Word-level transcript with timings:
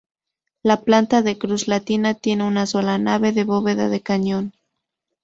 La 0.63 0.77
planta, 0.81 1.21
de 1.21 1.37
cruz 1.37 1.67
latina, 1.67 2.15
tiene 2.15 2.43
una 2.43 2.65
sola 2.65 2.97
nave 2.97 3.35
con 3.35 3.45
bóveda 3.45 3.87
de 3.87 4.01
cañón. 4.01 4.53